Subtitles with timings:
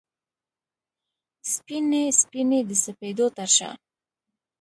[1.53, 3.69] سپینې، سپینې د سپېدو ترشا